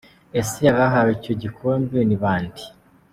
[0.39, 2.63] Ese abahawe icyo gikombe ni bande?